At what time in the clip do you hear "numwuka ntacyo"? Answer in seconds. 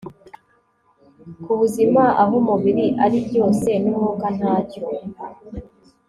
3.81-4.83